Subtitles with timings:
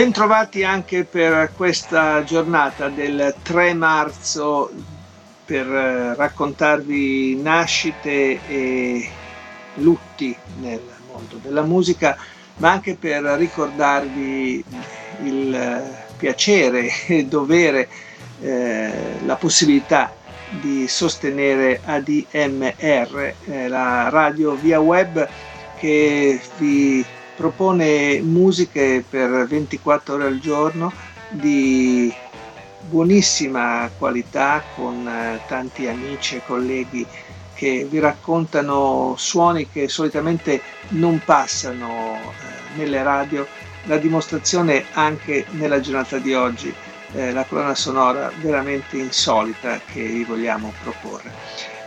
[0.00, 4.72] Bentrovati anche per questa giornata del 3 marzo
[5.44, 9.10] per eh, raccontarvi nascite e
[9.74, 12.16] lutti nel mondo della musica,
[12.56, 14.64] ma anche per ricordarvi
[15.24, 15.82] il
[16.16, 17.86] piacere e dovere,
[18.40, 20.14] eh, la possibilità
[20.48, 25.28] di sostenere ADMR, eh, la radio via web
[25.76, 27.04] che vi
[27.40, 30.92] propone musiche per 24 ore al giorno
[31.30, 32.12] di
[32.86, 37.06] buonissima qualità con eh, tanti amici e colleghi
[37.54, 43.46] che vi raccontano suoni che solitamente non passano eh, nelle radio,
[43.84, 46.70] la dimostrazione anche nella giornata di oggi,
[47.12, 51.32] eh, la colonna sonora veramente insolita che vi vogliamo proporre.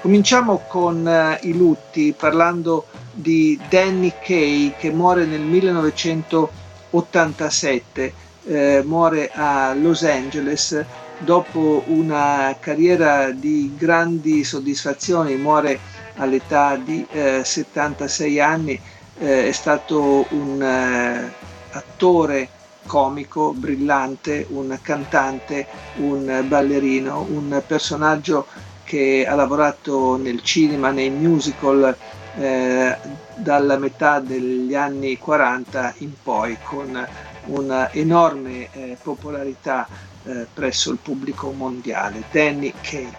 [0.00, 8.12] Cominciamo con i lutti parlando di Danny Kay che muore nel 1987,
[8.44, 10.84] eh, muore a Los Angeles
[11.18, 15.78] dopo una carriera di grandi soddisfazioni, muore
[16.16, 18.80] all'età di eh, 76 anni,
[19.18, 21.32] eh, è stato un eh,
[21.70, 22.48] attore
[22.86, 28.46] comico brillante, un cantante, un ballerino, un personaggio
[28.82, 31.96] che ha lavorato nel cinema, nei musical
[32.36, 32.96] eh,
[33.34, 37.06] dalla metà degli anni 40 in poi con
[37.44, 39.86] un'enorme eh, popolarità
[40.24, 42.24] eh, presso il pubblico mondiale.
[42.30, 43.12] Danny Kay.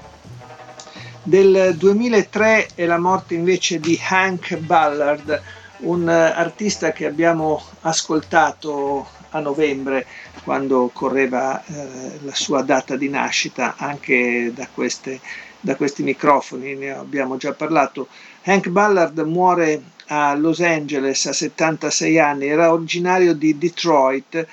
[1.21, 5.41] Del 2003 è la morte invece di Hank Ballard,
[5.77, 10.05] un artista che abbiamo ascoltato a novembre
[10.43, 15.19] quando correva eh, la sua data di nascita anche da, queste,
[15.63, 18.09] da questi microfoni, ne abbiamo già parlato.
[18.43, 24.45] Hank Ballard muore a Los Angeles a 76 anni, era originario di Detroit,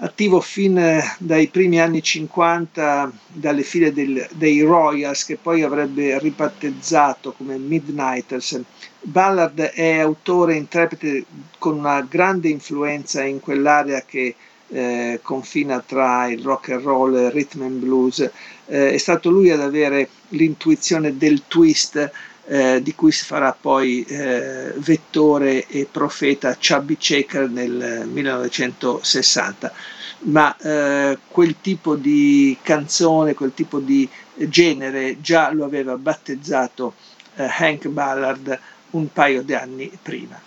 [0.00, 7.32] attivo fin dai primi anni 50 dalle file del, dei Royals che poi avrebbe ribattezzato
[7.32, 8.60] come Midnighters.
[9.00, 11.24] Ballard è autore e interprete
[11.58, 14.34] con una grande influenza in quell'area che
[14.68, 18.18] eh, confina tra il rock and roll e il rhythm and blues.
[18.66, 22.10] Eh, è stato lui ad avere l'intuizione del twist
[22.48, 29.72] eh, di cui si farà poi eh, vettore e profeta Chubby Checker nel 1960.
[30.18, 36.94] Ma eh, quel tipo di canzone, quel tipo di genere già lo aveva battezzato
[37.36, 38.58] Hank Ballard
[38.90, 40.40] un paio di anni prima.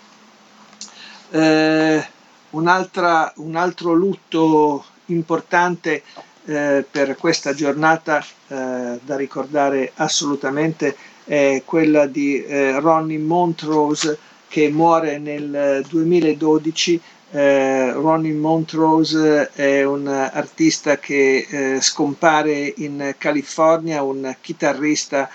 [2.50, 6.02] Eh, un altro lutto importante
[6.46, 14.18] eh, per questa giornata da ricordare assolutamente è quella di eh, Ronnie Montrose
[14.48, 17.00] che muore nel 2012.
[17.30, 25.30] Eh, Ronnie Montrose è un artista che eh, scompare in California, un chitarrista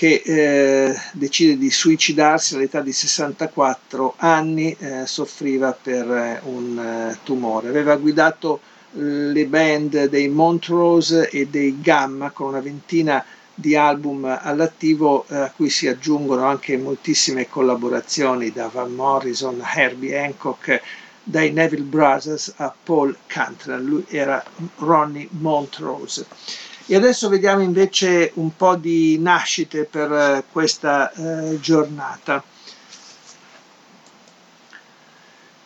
[0.00, 7.18] che eh, decide di suicidarsi all'età di 64 anni, eh, soffriva per eh, un eh,
[7.22, 7.68] tumore.
[7.68, 8.60] Aveva guidato
[8.92, 13.22] le band dei Montrose e dei Gamma con una ventina
[13.54, 20.18] di album all'attivo eh, a cui si aggiungono anche moltissime collaborazioni da Van Morrison, Herbie
[20.18, 20.80] Hancock,
[21.22, 24.42] dai Neville Brothers a Paul Cantran, lui era
[24.78, 26.24] Ronnie Montrose.
[26.90, 32.42] E adesso vediamo invece un po' di nascite per eh, questa eh, giornata.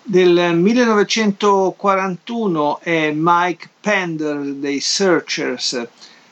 [0.03, 5.89] Del 1941 è Mike Pender dei Searchers,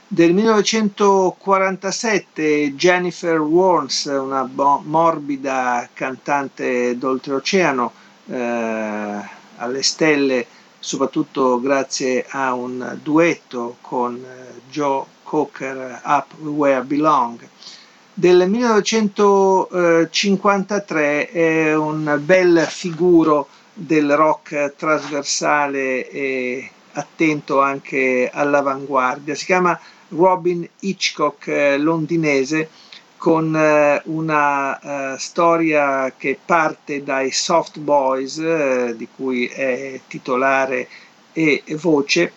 [0.06, 7.92] del 1947 Jennifer Warnes, una bo- morbida cantante d'oltreoceano,
[8.26, 9.20] eh,
[9.56, 10.46] alle stelle,
[10.82, 17.38] soprattutto grazie a un duetto con eh, Joe Cocker, Up Where Belong.
[18.12, 29.36] Del 1953 è un bel figuro del rock trasversale e attento anche all'avanguardia.
[29.36, 32.68] Si chiama Robin Hitchcock eh, londinese
[33.22, 40.88] con eh, una uh, storia che parte dai Soft Boys, eh, di cui è titolare
[41.32, 42.32] e voce,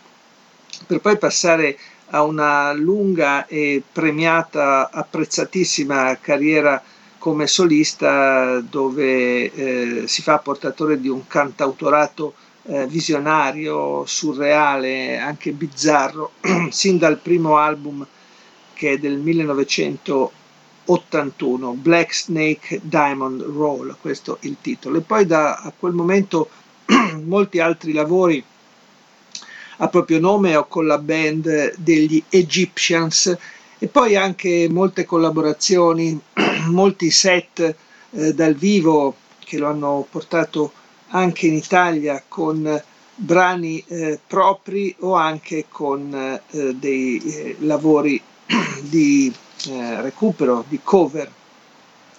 [0.85, 1.75] per poi passare
[2.11, 6.79] a una lunga e premiata, apprezzatissima carriera
[7.17, 12.35] come solista dove eh, si fa portatore di un cantautorato
[12.67, 16.33] eh, visionario, surreale, anche bizzarro,
[16.69, 18.05] sin dal primo album
[18.75, 19.17] che è del
[20.85, 24.97] 1981, Black Snake Diamond Roll, questo è il titolo.
[24.97, 26.49] E poi da quel momento
[27.23, 28.43] molti altri lavori
[29.77, 33.35] a proprio nome o con la band degli Egyptians
[33.77, 36.19] e poi anche molte collaborazioni,
[36.69, 37.75] molti set
[38.11, 40.71] eh, dal vivo che lo hanno portato
[41.09, 42.81] anche in Italia con
[43.15, 48.21] brani eh, propri o anche con eh, dei eh, lavori
[48.81, 49.33] di
[49.67, 51.31] eh, recupero, di cover.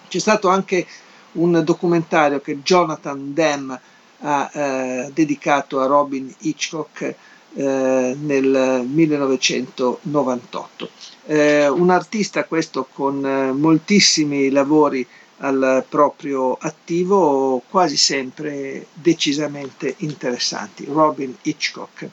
[0.07, 0.85] C'è stato anche
[1.33, 3.79] un documentario che Jonathan Demme
[4.19, 7.15] ha eh, dedicato a Robin Hitchcock
[7.53, 10.89] eh, nel 1998.
[11.25, 15.05] Eh, un artista questo con eh, moltissimi lavori
[15.39, 20.85] al proprio attivo, quasi sempre decisamente interessanti.
[20.85, 22.09] Robin Hitchcock.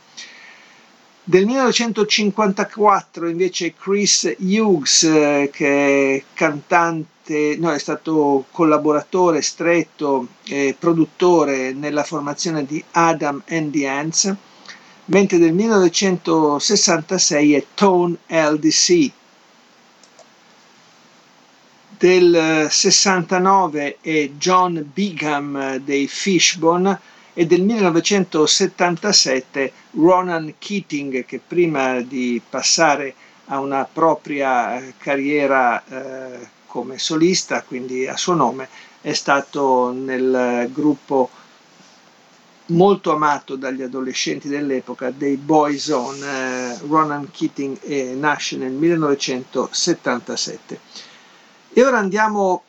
[1.26, 10.76] Del 1954 invece Chris Hughes, eh, che è cantante, no, è stato collaboratore stretto e
[10.78, 14.34] produttore nella formazione di Adam and the Ants,
[15.06, 19.10] mentre del 1966 è Tone LDC.
[21.96, 27.00] Del 69 è John Bigham dei Fishbone
[27.34, 33.14] e del 1977 Ronan Keating che prima di passare
[33.46, 38.68] a una propria carriera eh, come solista, quindi a suo nome,
[39.00, 41.28] è stato nel gruppo
[42.66, 50.80] molto amato dagli adolescenti dell'epoca dei Boyzone, eh, Ronan Keating e nasce nel 1977.
[51.72, 52.62] E ora andiamo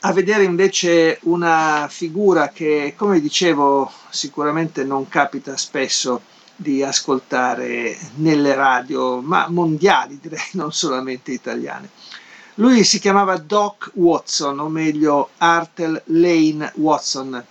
[0.00, 6.22] a vedere invece una figura che, come dicevo, sicuramente non capita spesso
[6.56, 11.90] di ascoltare nelle radio, ma mondiali direi, non solamente italiane.
[12.54, 17.44] Lui si chiamava Doc Watson, o meglio Artel Lane Watson,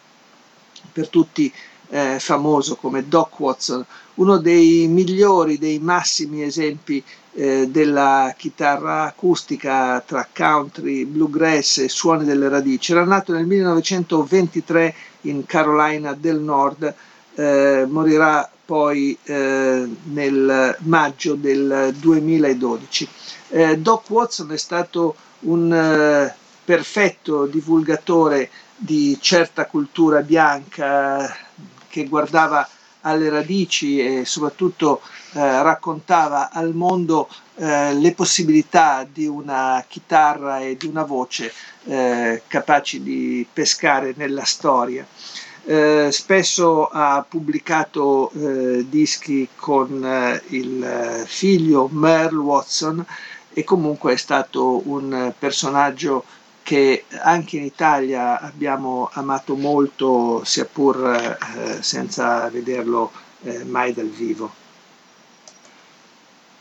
[0.92, 1.52] per tutti
[1.90, 7.04] eh, famoso come Doc Watson, uno dei migliori, dei massimi esempi
[7.34, 12.92] eh, della chitarra acustica tra country, bluegrass e suoni delle radici.
[12.92, 16.94] Era nato nel 1923 in Carolina del Nord,
[17.36, 23.08] eh, morirà poi eh, nel maggio del 2012.
[23.50, 31.36] Eh, Doc Watson è stato un eh, perfetto divulgatore di certa cultura bianca
[31.90, 32.68] che guardava
[33.02, 35.02] alle radici e soprattutto
[35.34, 41.52] eh, raccontava al mondo eh, le possibilità di una chitarra e di una voce
[41.86, 45.06] eh, capaci di pescare nella storia.
[45.66, 53.06] Eh, spesso ha pubblicato eh, dischi con eh, il figlio Merle Watson
[53.54, 56.24] e comunque è stato un personaggio
[56.70, 63.12] che anche in Italia abbiamo amato molto, sia pur eh, senza vederlo
[63.42, 64.52] eh, mai dal vivo.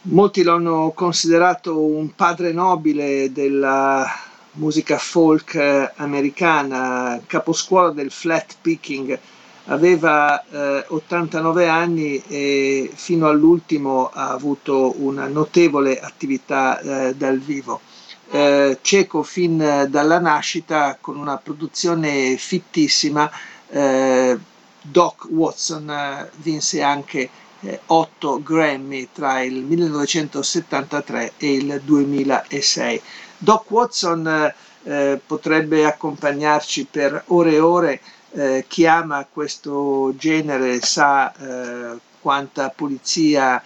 [0.05, 4.11] Molti lo hanno considerato un padre nobile della
[4.53, 9.19] musica folk americana, caposcuola del flat picking,
[9.67, 17.83] aveva eh, 89 anni e fino all'ultimo ha avuto una notevole attività eh, dal vivo
[18.31, 23.31] eh, cieco fin dalla nascita con una produzione fittissima.
[23.71, 24.39] Eh,
[24.81, 27.29] Doc Watson eh, vinse anche
[27.61, 33.03] eh, 8 Grammy tra il 1973 e il 2006.
[33.39, 34.53] Doc Watson
[34.85, 38.01] eh, potrebbe accompagnarci per ore e ore.
[38.33, 43.63] Eh, chi ama questo genere sa eh, quanta pulizia,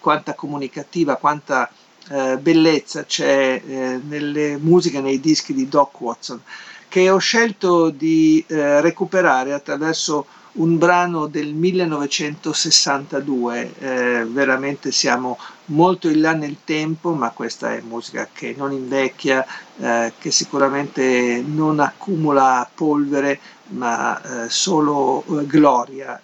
[0.00, 1.70] quanta comunicativa, quanta
[2.08, 6.40] eh, bellezza c'è eh, nelle musiche, nei dischi di Doc Watson,
[6.88, 15.36] che ho scelto di eh, recuperare attraverso un brano del 1962, eh, veramente siamo
[15.66, 19.44] molto in là nel tempo, ma questa è musica che non invecchia,
[19.78, 26.18] eh, che sicuramente non accumula polvere, ma solo gloria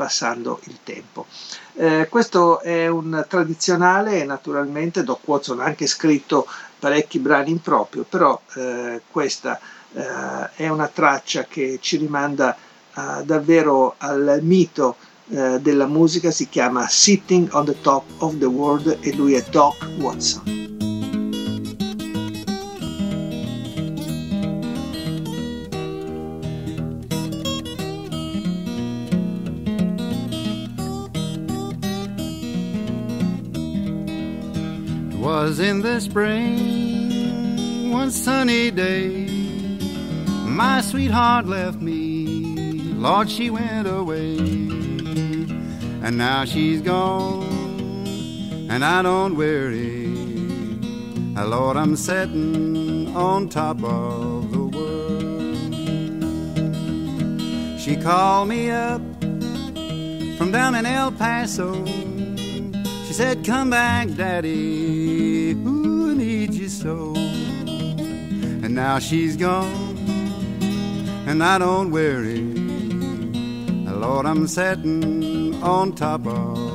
[0.00, 1.26] passando il tempo.
[1.74, 6.46] Eh, questo è un tradizionale, naturalmente Doc Watson ha anche scritto
[6.78, 9.60] parecchi brani in proprio, però eh, questa
[9.92, 12.56] eh, è una traccia che ci rimanda
[13.24, 14.96] davvero al mito
[15.30, 19.44] eh, della musica, si chiama Sitting on the Top of the World e lui è
[19.48, 20.69] Doc Watson.
[35.30, 39.28] Was in the spring, one sunny day,
[40.60, 42.26] my sweetheart left me.
[43.06, 44.38] Lord, she went away,
[46.04, 47.44] and now she's gone,
[48.68, 50.08] and I don't worry.
[51.54, 55.70] Lord, I'm sitting on top of the world.
[57.80, 59.00] She called me up
[60.38, 61.72] from down in El Paso
[63.10, 65.19] she said, Come back, Daddy.
[66.80, 67.12] So.
[67.14, 69.98] And now she's gone,
[71.28, 72.40] and I don't worry.
[74.00, 76.69] Lord, I'm sitting on top of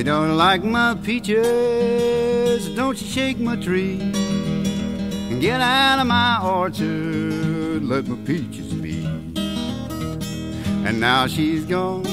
[0.00, 4.00] you don't like my peaches, don't you shake my tree.
[4.00, 9.04] And get out of my orchard, let my peaches be.
[10.86, 12.06] And now she's gone,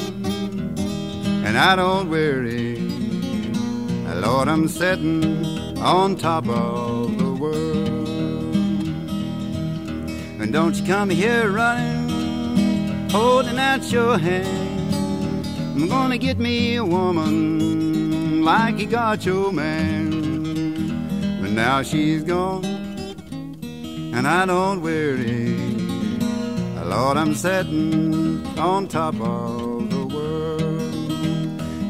[1.45, 2.77] and I don't worry.
[4.15, 8.09] Lord, I'm sitting on top of the world.
[10.41, 14.66] And don't you come here running, holding out your hand.
[15.79, 20.09] I'm gonna get me a woman like you got your man.
[21.39, 25.55] But now she's gone, and I don't worry.
[26.83, 30.81] Lord, I'm sitting on top of the world.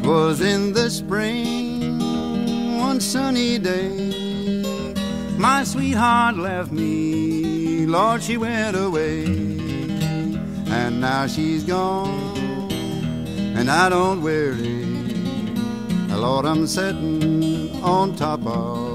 [0.03, 1.99] It was in the spring,
[2.77, 4.93] one sunny day.
[5.37, 9.23] My sweetheart left me, Lord, she went away.
[10.67, 12.26] And now she's gone
[13.57, 14.85] and I don't worry.
[16.09, 18.86] Lord, I'm sitting on top of